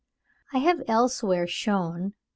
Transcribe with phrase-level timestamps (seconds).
[0.51, 2.13] I have elsewhere shewn (32.